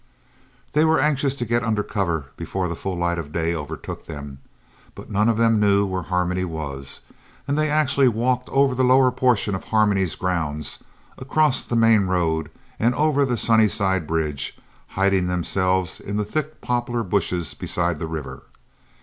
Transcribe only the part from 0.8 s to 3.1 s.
were anxious to get under cover before the full